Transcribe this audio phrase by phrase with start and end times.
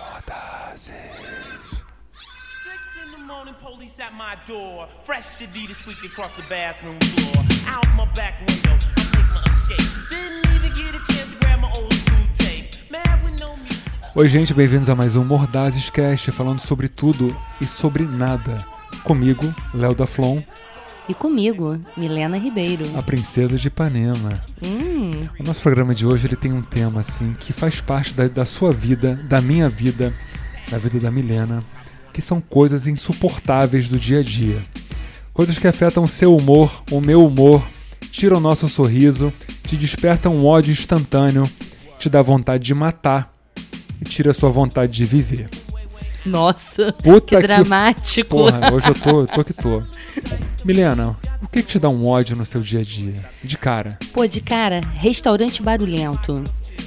[0.00, 0.92] Mordazes.
[2.64, 4.88] Six in the morning, police at my door.
[5.02, 7.44] Fresh Adidas squeak across the bathroom floor.
[7.68, 9.88] Out my back window, I my escape.
[10.10, 12.68] Didn't even get a chance to grab my old school tape.
[12.90, 13.90] Mad with no music.
[14.16, 18.58] Oi, gente, bem-vindos a mais um Mordazes Cast, falando sobre tudo e sobre nada.
[19.04, 20.42] Comigo, Léo da Flon,
[21.08, 22.84] E comigo, Milena Ribeiro.
[22.96, 24.32] a princesa de Ipanema.
[24.62, 28.28] Hum, O nosso programa de hoje ele tem um tema assim que faz parte da,
[28.28, 30.14] da sua vida, da minha vida,
[30.70, 31.64] da vida da Milena,
[32.12, 34.62] que são coisas insuportáveis do dia a dia.
[35.32, 37.66] Coisas que afetam o seu humor, o meu humor,
[38.12, 39.32] tiram o nosso sorriso,
[39.66, 41.48] te despertam um ódio instantâneo,
[41.98, 43.32] te dá vontade de matar
[44.00, 45.48] e tira a sua vontade de viver.
[46.24, 48.30] Nossa, Puta que dramático.
[48.30, 49.82] Porra, hoje eu tô, eu tô que tô.
[50.64, 53.24] Milena, o que, que te dá um ódio no seu dia a dia?
[53.42, 53.98] De cara.
[54.12, 56.42] Pô, de cara, restaurante barulhento.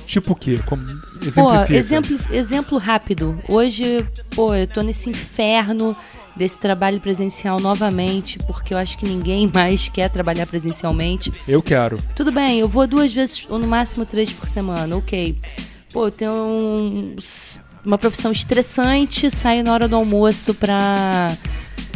[0.05, 0.59] Tipo o quê?
[0.65, 0.85] Como,
[1.33, 3.39] Pô, exemplo, exemplo rápido.
[3.49, 5.95] Hoje, pô, eu tô nesse inferno
[6.35, 11.31] desse trabalho presencial novamente, porque eu acho que ninguém mais quer trabalhar presencialmente.
[11.47, 11.97] Eu quero.
[12.15, 15.37] Tudo bem, eu vou duas vezes, ou no máximo três por semana, ok.
[15.91, 17.15] Pô, eu tenho um-
[17.85, 21.35] uma profissão estressante, saio na hora do almoço pra,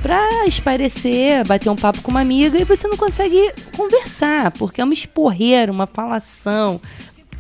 [0.02, 4.84] pra espairecer, bater um papo com uma amiga e você não consegue conversar, porque é
[4.84, 6.82] uma esporreira, uma falação,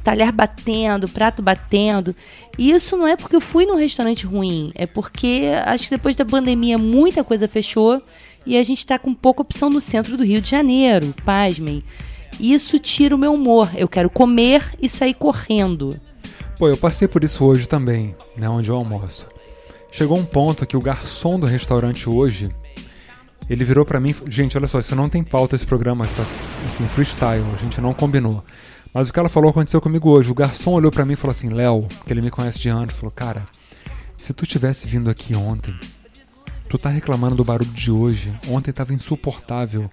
[0.03, 2.15] talher batendo, prato batendo.
[2.57, 6.15] E isso não é porque eu fui num restaurante ruim, é porque acho que depois
[6.15, 8.01] da pandemia muita coisa fechou
[8.45, 11.83] e a gente tá com pouca opção no centro do Rio de Janeiro, pasmem.
[12.39, 13.69] Isso tira o meu humor.
[13.75, 15.99] Eu quero comer e sair correndo.
[16.57, 19.27] Pô, eu passei por isso hoje também, né, onde eu almoço.
[19.91, 22.49] Chegou um ponto que o garçom do restaurante hoje,
[23.47, 26.23] ele virou pra mim, gente, olha só, isso não tem pauta esse programa, tá
[26.65, 28.43] assim, freestyle, a gente não combinou.
[28.91, 30.31] Mas o que ela falou aconteceu comigo hoje.
[30.31, 32.95] O garçom olhou pra mim e falou assim: "Léo, que ele me conhece de anos,
[32.95, 33.47] falou: "Cara,
[34.17, 35.77] se tu tivesse vindo aqui ontem,
[36.67, 38.33] tu tá reclamando do barulho de hoje.
[38.49, 39.87] Ontem tava insuportável."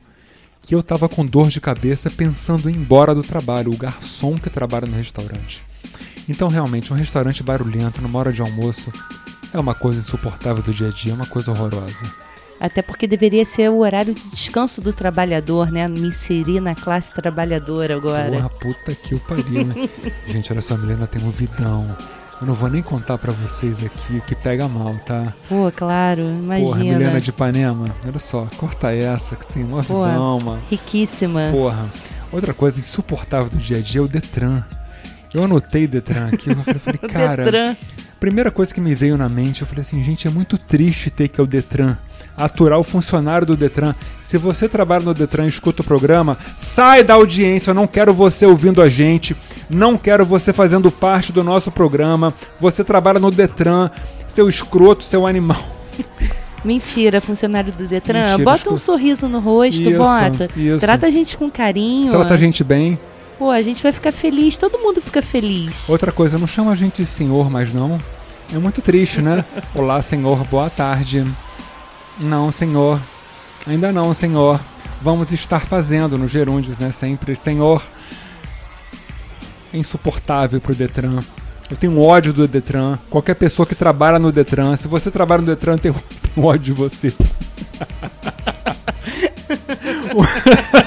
[0.62, 4.38] Que eu tava com dor de cabeça pensando em ir embora do trabalho, o garçom
[4.38, 5.62] que trabalha no restaurante.
[6.28, 8.90] Então, realmente, um restaurante barulhento numa hora de almoço
[9.52, 12.06] é uma coisa insuportável do dia a dia, é uma coisa horrorosa.
[12.60, 15.86] Até porque deveria ser o horário de descanso do trabalhador, né?
[15.86, 18.30] Me inserir na classe trabalhadora agora.
[18.30, 19.88] Porra, puta que o pariu, né?
[20.26, 21.94] Gente, olha só, a Milena tem um vidão.
[22.40, 25.24] Eu não vou nem contar pra vocês aqui o que pega mal, tá?
[25.48, 26.68] Pô, claro, imagina.
[26.68, 30.62] Porra, Milena de Ipanema, olha só, corta essa, que tem um Pô, vidão, mano.
[30.70, 31.48] Riquíssima.
[31.50, 31.90] Porra.
[32.32, 34.64] Outra coisa insuportável do dia a dia é o Detran.
[35.34, 37.44] Eu anotei Detran aqui, eu falei, cara...
[37.44, 37.76] Detran.
[38.20, 41.28] Primeira coisa que me veio na mente, eu falei assim, gente, é muito triste ter
[41.28, 41.98] que ir ao Detran,
[42.34, 43.94] aturar o funcionário do Detran.
[44.22, 48.14] Se você trabalha no Detran e escuta o programa, sai da audiência, eu não quero
[48.14, 49.36] você ouvindo a gente,
[49.68, 52.32] não quero você fazendo parte do nosso programa.
[52.58, 53.90] Você trabalha no Detran,
[54.26, 55.62] seu escroto, seu animal.
[56.64, 58.20] Mentira, funcionário do Detran.
[58.20, 58.74] Mentira, bota escuta.
[58.74, 60.48] um sorriso no rosto, Isso, bota.
[60.56, 60.78] isso.
[60.80, 62.10] Trata a gente com carinho.
[62.10, 62.98] Trata a gente bem.
[63.38, 65.88] Pô, a gente vai ficar feliz, todo mundo fica feliz.
[65.88, 67.98] Outra coisa, não chama a gente de senhor mais não.
[68.52, 69.44] É muito triste, né?
[69.74, 71.26] Olá, senhor, boa tarde.
[72.18, 73.00] Não, senhor.
[73.66, 74.60] Ainda não, senhor.
[75.02, 76.92] Vamos estar fazendo no gerúndio, né?
[76.92, 77.82] Sempre, senhor.
[79.72, 81.20] É insuportável pro Detran.
[81.68, 82.96] Eu tenho ódio do Detran.
[83.10, 85.96] Qualquer pessoa que trabalha no Detran, se você trabalha no Detran, eu tenho,
[86.36, 87.12] ódio de você.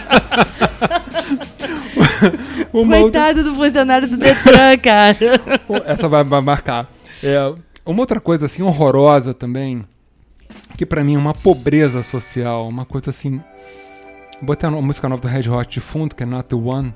[2.82, 5.18] Uma outra- Coitado do funcionário do Detran, cara.
[5.86, 6.90] essa vai marcar.
[7.24, 7.38] É,
[7.86, 9.84] uma outra coisa assim horrorosa também,
[10.78, 13.42] que pra mim é uma pobreza social, uma coisa assim.
[14.42, 16.56] Botei a no- a música nova do Red Hot de fundo, que é Not the
[16.56, 16.94] One,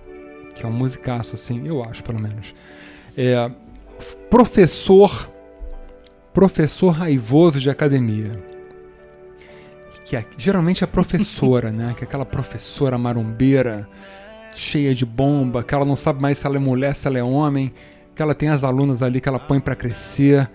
[0.53, 2.53] que é um musicaço assim, eu acho pelo menos.
[3.17, 3.49] É,
[4.29, 5.29] professor,
[6.33, 8.39] professor raivoso de academia.
[10.05, 11.93] Que é, geralmente é professora, né?
[11.97, 13.87] Que é aquela professora marombeira,
[14.53, 17.23] cheia de bomba, que ela não sabe mais se ela é mulher, se ela é
[17.23, 17.71] homem,
[18.15, 20.49] que ela tem as alunas ali que ela põe pra crescer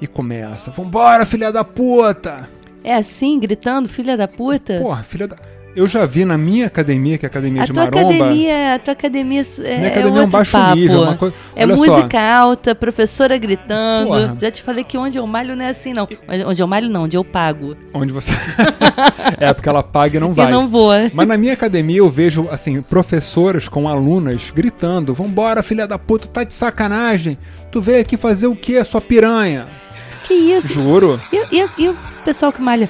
[0.00, 0.70] e começa.
[0.70, 2.48] Vambora, filha da puta!
[2.82, 4.78] É assim, gritando, filha da puta?
[4.80, 5.36] Porra, filha da.
[5.74, 8.12] Eu já vi na minha academia, que é a academia a de tua maromba.
[8.14, 10.74] academia, a tua academia é, minha é academia é um baixo papo.
[10.74, 11.02] nível.
[11.02, 11.34] Uma coisa...
[11.54, 14.08] É Olha música só, alta, professora gritando.
[14.08, 14.36] Porra.
[14.40, 16.08] Já te falei que onde eu malho não é assim, não.
[16.46, 17.76] Onde eu malho não, onde eu pago.
[17.94, 18.32] onde você.
[19.38, 20.46] é, porque ela paga e não vai.
[20.46, 20.90] Eu não vou.
[21.14, 26.26] Mas na minha academia eu vejo, assim, professoras com alunas gritando: Vambora, filha da puta,
[26.26, 27.38] tá de sacanagem.
[27.70, 29.66] Tu veio aqui fazer o quê, sua piranha?
[30.26, 30.72] Que isso?
[30.72, 31.20] Juro.
[31.32, 32.88] E, e- e o pessoal que malha?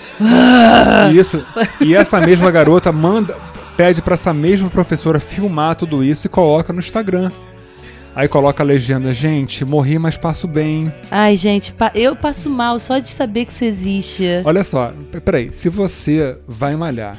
[1.15, 1.45] Isso.
[1.81, 3.37] E essa mesma garota manda,
[3.77, 7.31] pede pra essa mesma professora filmar tudo isso e coloca no Instagram.
[8.15, 10.93] Aí coloca a legenda, gente, morri, mas passo bem.
[11.11, 14.25] Ai, gente, eu passo mal só de saber que isso existe.
[14.45, 14.93] Olha só,
[15.25, 17.17] peraí, se você vai malhar,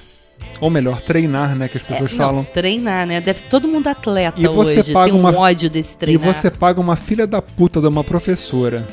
[0.59, 3.21] ou melhor, treinar, né, que as pessoas Não, falam, treinar, né?
[3.21, 4.91] Deve todo mundo atleta E você hoje.
[4.91, 6.33] paga Tem um uma- ódio desse e treinar.
[6.33, 8.85] você paga uma filha da puta de uma professora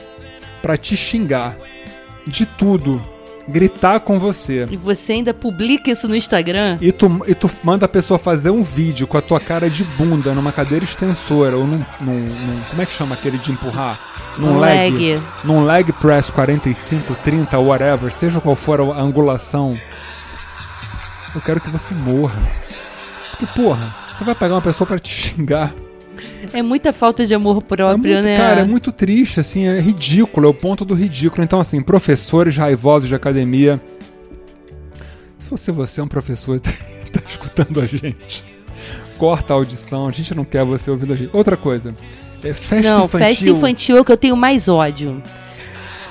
[0.63, 1.57] pra te xingar
[2.29, 3.03] de tudo,
[3.49, 4.69] gritar com você.
[4.71, 6.77] E você ainda publica isso no Instagram?
[6.81, 9.83] E tu, e tu manda a pessoa fazer um vídeo com a tua cara de
[9.85, 13.99] bunda numa cadeira extensora ou num, num- num- Como é que chama aquele de empurrar?
[14.39, 14.93] Num Um leg.
[14.95, 15.23] leg.
[15.45, 19.79] Num leg press 45, 30, whatever, seja qual for a angulação.
[21.35, 22.41] Eu quero que você morra.
[23.31, 25.73] Porque, porra, você vai pegar uma pessoa pra te xingar.
[26.53, 28.37] É muita falta de amor É próprio, muito, né?
[28.37, 31.43] cara, é muito triste, assim, é ridículo, é o ponto do ridículo.
[31.43, 33.81] Então, assim, professores raivosos de academia.
[35.39, 36.71] Se você, você é um professor e tá,
[37.13, 38.45] tá escutando a gente,
[39.19, 41.31] corta a audição, a gente não quer você ouvindo a gente.
[41.35, 41.93] Outra coisa,
[42.45, 43.29] é festa Não, infantil.
[43.29, 45.23] festa infantil é o que eu tenho mais ódio.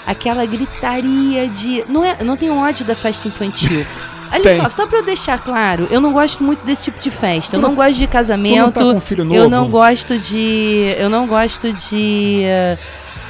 [0.06, 1.83] Aquela gritaria de.
[1.89, 3.85] Não, é, eu não tenho ódio da festa infantil.
[4.39, 4.62] Olha Tem.
[4.62, 7.56] só, só pra eu deixar claro, eu não gosto muito desse tipo de festa.
[7.56, 8.72] Eu Tu não gosto de Tu não casamento.
[8.72, 9.34] tá um?
[9.34, 10.95] Eu não gosto de.
[10.98, 12.42] Eu não gosto de.
[12.44, 12.78] eh,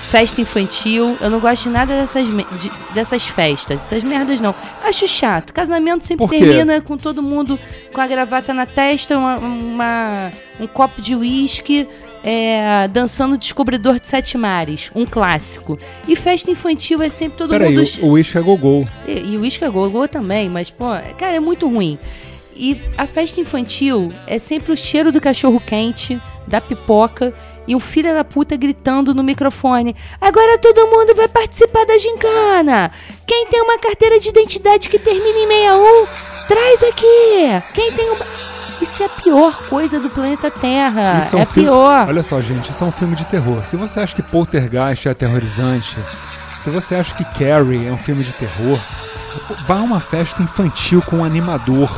[0.10, 4.56] Festa infantil, eu não gosto de nada dessas, de- dessas festas, essas merdas não.
[4.82, 5.52] Acho chato.
[5.52, 7.60] Casamento sempre termina com todo mundo
[7.94, 10.32] com a gravata na testa, uma, uma-
[10.62, 11.90] um copo de uísque,
[12.30, 15.80] é, dançando Descobridor de Sete Mares, um clássico.
[16.06, 17.90] E festa infantil é sempre todo Peraí, mundo.
[18.02, 18.84] o, o Wish é gogol.
[19.08, 20.88] E, e o uísque é gogô também, mas, pô,
[21.18, 21.98] cara, é muito ruim.
[22.54, 27.34] E a festa infantil é sempre o cheiro do cachorro quente, da pipoca
[27.66, 29.96] e um filho da puta gritando no microfone.
[30.20, 32.92] Agora todo mundo vai participar da gincana.
[33.26, 36.08] Quem tem uma carteira de identidade que termina em 61,
[36.46, 37.74] traz aqui.
[37.74, 38.37] Quem tem um...
[38.82, 41.20] Isso é a pior coisa do planeta Terra.
[41.20, 42.08] Isso é um a filme- pior.
[42.08, 43.64] Olha só, gente, isso é um filme de terror.
[43.66, 45.98] Se você acha que Poltergeist é aterrorizante,
[46.60, 48.80] se você acha que Carrie é um filme de terror,
[49.68, 51.90] vá a uma festa infantil com um animador.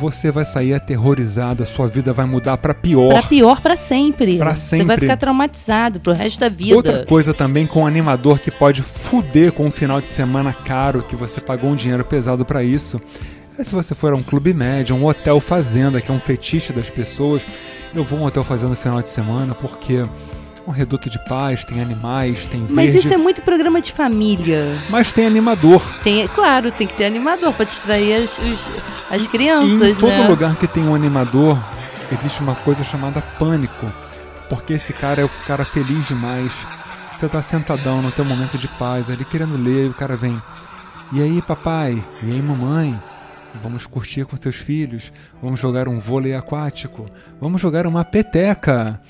[0.00, 3.08] Você vai sair aterrorizado, a sua vida vai mudar pra pior.
[3.12, 4.36] Pra pior pra sempre.
[4.36, 5.00] Pra Você vai sempre.
[5.00, 6.74] ficar traumatizado pro resto da vida.
[6.74, 11.02] Outra coisa também com um animador que pode fuder com um final de semana caro,
[11.08, 13.00] que você pagou um dinheiro pesado pra isso.
[13.58, 16.72] É se você for a um clube médio, um hotel fazenda, que é um fetiche
[16.72, 17.46] das pessoas.
[17.94, 20.08] Eu vou a um hotel fazenda no final de semana porque é
[20.66, 24.62] um reduto de paz, tem animais, tem verde, Mas isso é muito programa de família.
[24.90, 25.80] mas tem animador.
[26.02, 28.68] Tem, claro, tem que ter animador pra distrair as, os-
[29.08, 30.28] as E crianças, em todo né?
[30.28, 31.58] lugar que tem um animador,
[32.12, 33.90] existe uma coisa chamada pânico.
[34.50, 36.66] Porque esse cara é o cara feliz demais.
[37.16, 40.40] Você tá sentadão no teu momento de paz, ali querendo ler, e o cara vem.
[41.12, 42.04] E aí, papai?
[42.22, 43.00] E aí, mamãe?
[43.62, 45.12] Vamos curtir com seus filhos?
[45.42, 47.06] Vamos jogar um vôlei aquático?
[47.40, 49.00] Vamos jogar uma peteca?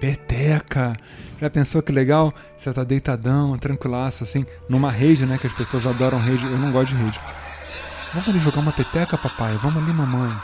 [0.00, 0.96] Peteca!
[1.40, 2.32] Já pensou que legal?
[2.56, 5.38] Você tá deitadão, tranquilaço, assim, numa rede, né?
[5.38, 6.44] Que as pessoas adoram rede.
[6.46, 7.20] Eu não gosto de rede.
[8.12, 9.56] Vamos ali jogar uma peteca, papai?
[9.58, 10.36] Vamos ali, mamãe.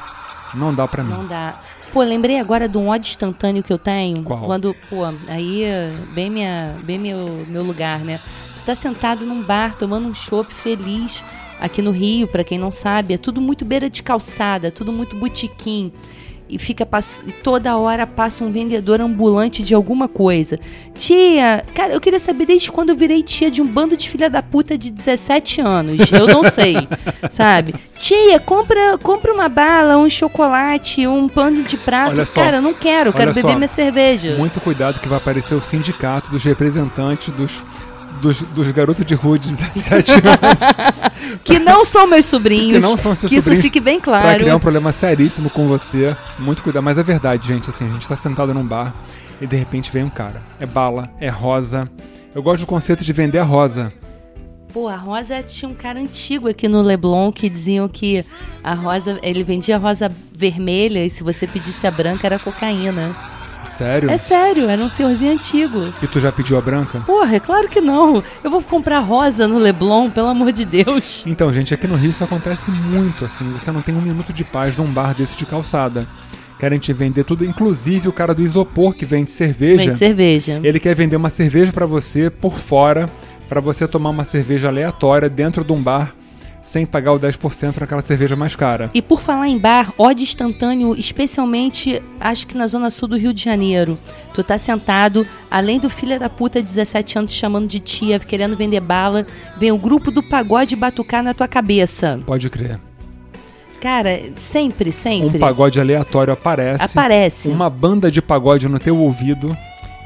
[0.55, 1.11] Não dá pra mim.
[1.11, 1.61] Não dá.
[1.93, 4.23] Pô, lembrei agora de um ódio instantâneo que eu tenho.
[4.23, 4.45] Qual?
[4.45, 5.65] Quando, pô, aí,
[6.15, 8.21] bem, minha, bem meu, meu lugar, né?
[8.59, 11.25] Tu tá sentado num bar, tomando um chopp feliz.
[11.61, 15.15] Aqui no Rio, pra quem não sabe, é tudo muito beira de calçada, tudo muito
[15.15, 15.93] botequim.
[16.51, 17.23] E fica pass...
[17.45, 20.59] toda hora passa um vendedor ambulante de alguma coisa.
[20.95, 24.29] Tia, cara, eu queria saber desde quando eu virei tia de um bando de filha
[24.29, 26.11] da puta de 17 anos.
[26.11, 26.75] Eu não sei,
[27.31, 27.73] sabe?
[27.97, 32.15] Tia, compra, compra uma bala, um chocolate, um pano de prato.
[32.15, 33.57] Olha só, cara, eu não quero, eu quero beber só.
[33.57, 34.37] minha cerveja.
[34.37, 37.63] Muito cuidado que vai aparecer o sindicato dos representantes dos,
[38.21, 42.73] dos, dos garotos de rua de 17 anos Que não são meus sobrinhos.
[42.73, 44.39] que não são seus que isso sobrinhos fique bem pra claro.
[44.39, 46.17] criar um problema seríssimo com você.
[46.39, 46.83] Muito cuidado.
[46.83, 47.71] Mas é verdade, gente.
[47.71, 48.95] Assim, a gente tá sentado num bar
[49.41, 50.43] e de repente vem um cara.
[50.59, 51.91] É bala, é rosa.
[52.35, 53.93] Eu gosto do conceito de vender a rosa.
[54.73, 58.25] Pô, a rosa tinha um cara antigo aqui no Leblon que diziam que
[58.63, 63.17] a rosa, ele vendia rosa vermelha e se você pedisse a branca era cocaína.
[63.65, 64.11] Sério?
[64.11, 65.93] É sério, era um senhorzinho antigo.
[66.03, 67.01] E tu já pediu a branca?
[67.01, 68.23] Porra, é claro que não.
[68.43, 71.23] Eu vou comprar rosa no Leblon, pelo amor de Deus.
[71.27, 73.51] Então, gente, aqui no Rio isso acontece muito, assim.
[73.53, 76.07] Você não tem um minuto de paz num bar desse de calçada.
[76.59, 79.85] Querem te vender tudo, inclusive o cara do isopor que vende cerveja.
[79.85, 80.61] Vende cerveja.
[80.63, 83.09] Ele quer vender uma cerveja pra você por fora,
[83.49, 86.13] pra você tomar uma cerveja aleatória dentro de um bar,
[86.71, 88.91] sem pagar o 10% naquela cerveja mais cara.
[88.95, 93.35] E por falar em bar, ódio instantâneo, especialmente acho que na zona sul do Rio
[93.35, 93.99] de Janeiro.
[94.35, 98.21] Tu tá sentado, além do filho da puta de 17 anos te chamando de tia,
[98.21, 99.27] querendo vender bala,
[99.59, 102.21] vem o grupo do pagode batucar na tua cabeça.
[102.25, 102.79] Pode crer.
[103.81, 105.39] Cara, sempre, Um sempre.
[105.41, 106.85] pagode aleatório aparece.
[106.85, 107.49] Aparece.
[107.49, 109.57] Uma banda de pagode no teu ouvido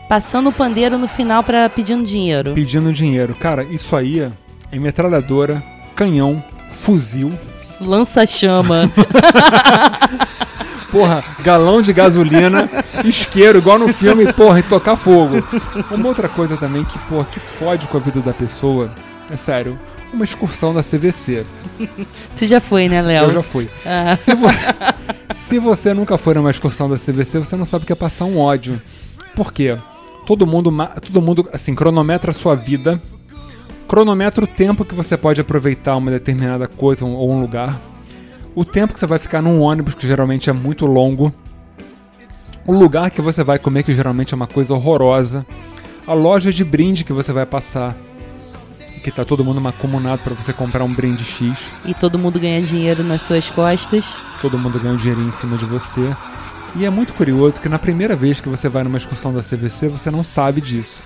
[0.08, 2.54] Passando o pandeiro no final pra pedindo dinheiro.
[2.54, 3.34] pedindo dinheiro.
[3.34, 4.20] Cara, isso aí
[4.72, 5.62] é metralhadora,
[5.94, 6.42] canhão,
[6.74, 7.32] fuzil,
[7.80, 8.90] Lança-chama.
[10.90, 12.70] porra, galão de gasolina,
[13.04, 15.42] isqueiro, igual no filme, porra, e tocar fogo.
[15.90, 18.92] Uma outra coisa também que, porra, que fode com a vida da pessoa,
[19.30, 19.78] é sério,
[20.12, 21.44] uma excursão da CVC.
[22.36, 23.24] tu já foi, né, Léo?
[23.24, 23.68] Eu já fui.
[23.84, 24.46] Ah, Se, vo-
[25.36, 28.24] se você nunca foi numa excursão da CVC, você não sabe o que é passar
[28.24, 28.80] um ódio.
[29.34, 29.76] Por quê?
[30.26, 33.02] Todo mundo, ma- todo mundo assim, cronometra a sua vida,
[33.94, 37.78] cronometra o tempo que você pode aproveitar uma determinada coisa ou um lugar,
[38.52, 41.32] o tempo que você vai ficar num ônibus, que geralmente é muito longo,
[42.66, 45.46] o lugar que você vai comer, que geralmente é uma coisa horrorosa,
[46.04, 47.96] a loja de brinde que você vai passar,
[49.04, 52.60] que tá todo mundo macumunado para você comprar um brinde X e todo mundo ganha
[52.62, 54.04] dinheiro nas suas costas.
[54.42, 56.16] todo mundo ganha um dinheirinho em cima de você.
[56.74, 59.86] E é muito curioso que na primeira vez que você vai numa excursão da CVC,
[59.86, 61.04] você não sabe disso.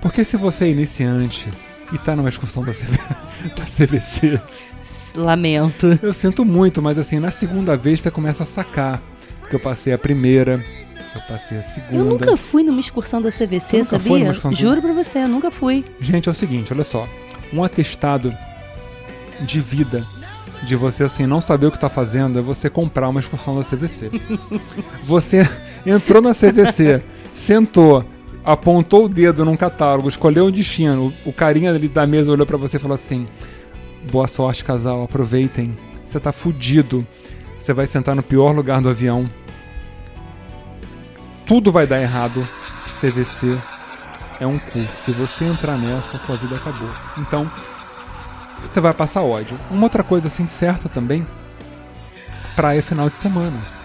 [0.00, 1.50] Porque se você é iniciante
[1.92, 2.98] e tá numa excursão da, CV
[3.56, 4.40] da CVC,
[5.14, 5.98] Lamento.
[6.02, 9.00] eu sinto muito, mas assim, na segunda vez você começa a sacar.
[9.48, 10.64] Que eu passei a primeira,
[11.12, 11.96] eu passei a segunda.
[11.96, 14.32] Eu nunca fui numa excursão da CVC, sabia?
[14.52, 15.84] Juro pra você, eu nunca fui.
[15.98, 17.08] Gente, é o seguinte, olha só.
[17.52, 18.32] Um atestado
[19.40, 20.06] de vida
[20.62, 23.64] de você assim não saber o que tá fazendo é você comprar uma excursão da
[23.64, 24.10] CVC.
[25.04, 25.48] você
[25.84, 27.02] entrou na CVC,
[27.34, 28.04] sentou,
[28.44, 32.56] apontou o dedo num catálogo, escolheu o destino, o carinha ali da mesa olhou pra
[32.56, 33.26] você e falou assim:
[34.10, 35.74] "Boa sorte, casal, aproveitem.
[36.04, 37.06] Você tá fudido.
[37.58, 39.30] Você vai sentar no pior lugar do avião.
[41.46, 42.46] Tudo vai dar errado.
[42.98, 43.56] CVC
[44.40, 44.86] é um cu.
[44.96, 46.88] Se você entrar nessa, tua vida acabou.
[47.18, 47.50] Então,
[48.62, 49.56] você vai passar ódio.
[49.70, 51.26] Uma outra coisa assim certa também,
[52.56, 53.79] praia final de semana.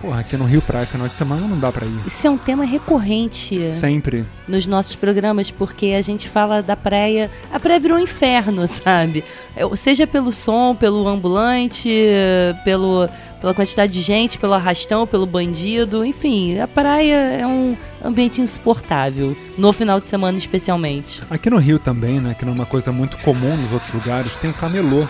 [0.00, 2.06] Porra, aqui no Rio, praia final de semana não dá pra ir.
[2.06, 4.26] Isso é um tema recorrente Sempre.
[4.46, 7.30] nos nossos programas, porque a gente fala da praia.
[7.52, 9.24] A praia virou um inferno, sabe?
[9.76, 11.90] Seja pelo som, pelo ambulante,
[12.62, 13.08] pelo,
[13.40, 16.04] pela quantidade de gente, pelo arrastão, pelo bandido.
[16.04, 17.74] Enfim, a praia é um
[18.04, 19.34] ambiente insuportável.
[19.56, 21.22] No final de semana, especialmente.
[21.30, 24.36] Aqui no Rio também, né, que não é uma coisa muito comum nos outros lugares,
[24.36, 25.08] tem o camelô.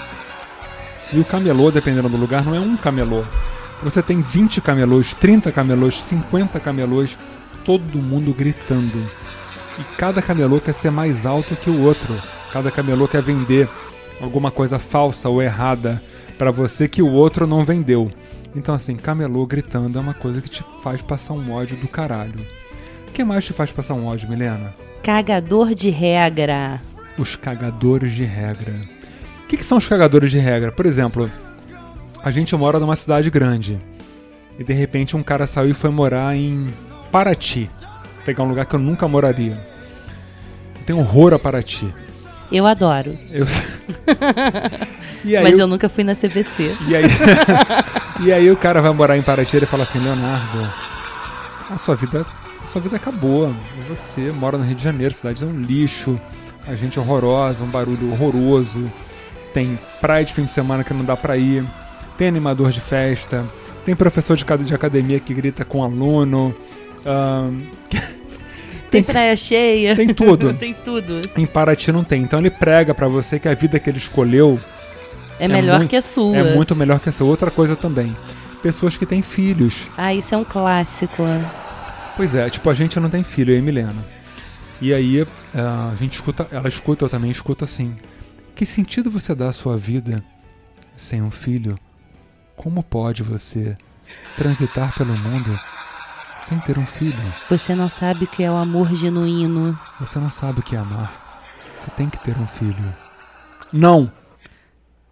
[1.12, 3.24] E o camelô, dependendo do lugar, não é um camelô.
[3.82, 7.18] Você tem 20 camelôs, 30 camelôs, 50 camelôs,
[7.64, 9.10] todo mundo gritando.
[9.78, 12.20] E cada camelô quer ser mais alto que o outro.
[12.52, 13.68] Cada camelô quer vender
[14.20, 16.02] alguma coisa falsa ou errada
[16.38, 18.10] pra você que o outro não vendeu.
[18.54, 22.40] Então assim, camelô gritando é uma coisa que te faz passar um ódio do caralho.
[23.08, 24.74] O que mais te faz passar um ódio, Milena?
[25.02, 26.80] Cagador de regra.
[27.18, 28.72] Os cagadores de regra.
[29.44, 30.72] O que, que são os cagadores de regra?
[30.72, 31.30] Por exemplo,
[32.26, 33.78] a gente mora numa cidade grande
[34.58, 36.66] e de repente um cara saiu e foi morar em
[37.12, 37.70] Paraty,
[38.24, 39.52] pegar um lugar que eu nunca moraria.
[40.76, 41.94] Eu tenho horror a Paraty.
[42.50, 43.16] Eu adoro.
[43.30, 43.46] Eu...
[45.40, 46.74] mas o- eu nunca fui na CVC.
[46.88, 47.04] e aí,
[48.26, 50.68] e aí o cara vai morar em Paraty e ele fala assim, Leonardo,
[51.70, 52.26] a sua vida,
[52.60, 53.54] a sua vida acabou.
[53.88, 56.20] Você mora no Rio de Janeiro, a cidade é um lixo,
[56.66, 58.90] a gente é horrorosa, um barulho horroroso.
[59.54, 61.64] Tem praia de fim de semana que não dá pra ir,
[62.16, 63.46] tem animador de festa,
[63.84, 66.54] tem professor de de academia que grita com aluno.
[67.04, 67.62] ahn,
[68.90, 69.96] Tem praia cheia.
[69.96, 70.54] tem tudo.
[70.54, 71.20] tem tudo.
[71.36, 72.22] Em Paraty não tem.
[72.22, 74.58] Então ele prega pra você que a vida que ele escolheu
[75.40, 76.36] É, melhor muito- que a sua.
[76.36, 78.16] é muito melhor que essa outra coisa também.
[78.62, 79.88] Pessoas que têm filhos.
[79.96, 81.22] Ah, isso é um clássico.
[82.16, 84.02] Pois é, tipo, a gente não tem filho, eu e Milena.
[84.80, 87.96] E aí ah, a gente escuta, ela escuta, eu também escuto assim.
[88.54, 90.24] Que sentido você dá à sua vida
[90.96, 91.78] sem um filho?
[92.56, 93.76] Como pode você
[94.36, 95.58] transitar pelo mundo
[96.38, 97.34] sem ter um filho?
[97.48, 99.78] Você não sabe o que é o amor genuíno.
[100.00, 101.40] Você não sabe o que é amar.
[101.78, 102.94] Você tem que ter um filho.
[103.72, 104.10] Não!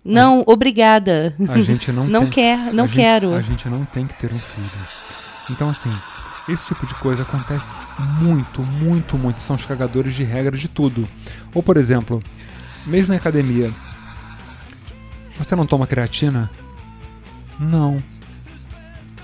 [0.05, 1.35] Não, obrigada.
[1.49, 2.31] A gente não, Não tem.
[2.31, 3.35] quer, não a gente- quero.
[3.35, 4.89] a gente não tem que ter um filho.
[5.51, 5.95] Então, assim,
[6.49, 7.75] esse tipo de coisa acontece
[8.21, 9.41] muito, muito, muito.
[9.41, 11.09] São os cagadores de regra de tudo.
[11.55, 12.23] Ou, por exemplo,
[12.87, 13.73] mesmo em academia,
[15.39, 16.51] você não toma creatina?
[17.59, 18.03] Não.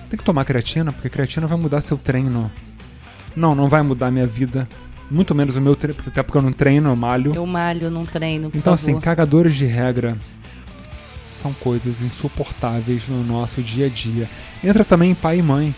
[0.09, 2.51] Tem que tomar creatina, porque creatina vai mudar seu treino.
[3.37, 4.69] Não, não vai mudar minha vida.
[5.11, 7.35] Muito menos o meu treino, porque até porque eu não treino, eu malho.
[7.35, 8.91] Eu malho, não treino, Então, favor.
[8.91, 10.17] assim, cagadores de regra
[11.27, 14.29] são coisas insuportáveis no nosso dia a dia.
[14.63, 15.75] Entra também em pai e mãe.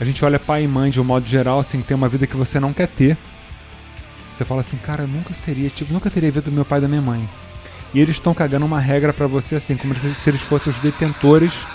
[0.00, 2.36] A gente olha pai e mãe de um modo geral, assim, tem uma vida que
[2.36, 3.16] você não quer ter.
[4.32, 6.82] Você fala assim, cara, eu nunca seria, tipo, nunca teria vida do meu pai e
[6.82, 7.26] da minha mãe.
[7.94, 11.66] E eles estão cagando uma regra pra você, assim, como se eles fossem os detentores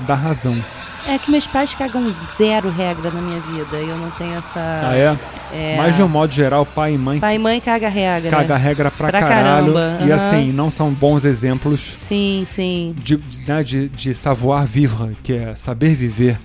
[0.00, 0.62] da razão.
[1.06, 3.76] É que meus pais cagam zero regra na minha vida.
[3.76, 4.60] Eu não tenho essa.
[4.84, 5.18] Ah, é?
[5.52, 5.76] É.
[5.76, 8.30] Mas de um modo geral, pai e mãe Pai e mãe caga regra.
[8.30, 9.72] caga regra pra, Pra caralho.
[9.74, 12.94] caramba, E assim, não são bons exemplos Sim, sim.
[12.98, 16.38] de, de, né, de, de savoir vivre, que é saber viver.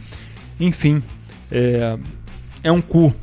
[0.59, 1.03] Enfim,
[1.51, 1.95] é,
[2.63, 3.13] é um cu.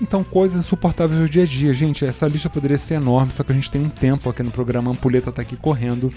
[0.00, 1.72] Então, coisas insuportáveis do dia a dia.
[1.72, 4.50] Gente, essa lista poderia ser enorme, só que a gente tem um tempo aqui no
[4.50, 4.90] programa.
[4.90, 6.12] A Ampulheta tá aqui correndo.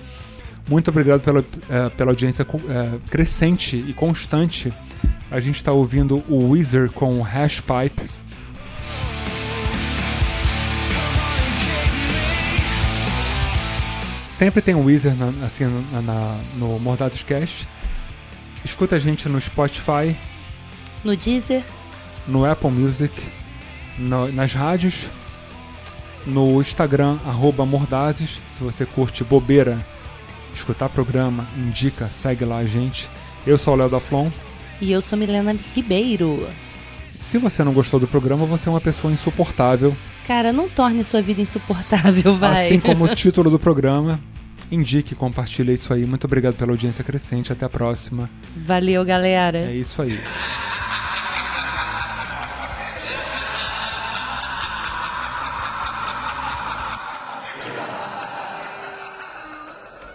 [0.69, 4.74] Muito obrigado pela, eh, pela audiência eh, crescente e constante.
[5.31, 8.03] A gente está ouvindo o Weezer com o Hash Pipe.
[14.29, 17.67] Sempre tem o Weezer na, assim, na, na- no Mordados Cast.
[18.63, 20.15] Escuta a gente no Spotify,
[21.03, 21.63] No Deezer,
[22.27, 23.13] no Apple Music,
[23.98, 25.08] no- nas rádios,
[26.25, 28.39] no Instagram, arroba Mordazes.
[28.58, 29.77] Se você curte bobeira,
[30.54, 33.10] escutar programa, indica, segue lá a gente.
[33.46, 34.30] Eu sou o Léo da Flon.
[34.82, 36.48] e eu sou Milena Ribeiro.
[37.22, 39.96] Se você não gostou do programa, você é uma pessoa insuportável.
[40.27, 42.66] Cara, não torne sua vida insuportável, vai.
[42.66, 44.20] Assim como o título do programa.
[44.70, 46.06] Indique, compartilhe isso aí.
[46.06, 47.51] Muito obrigado pela audiência crescente.
[47.54, 48.30] Até a próxima.
[48.66, 49.60] Valeu, galera.
[49.60, 50.20] É isso aí.